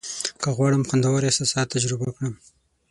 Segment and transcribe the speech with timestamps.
[0.41, 2.33] که غواړم خوندور احساسات تجربه کړم.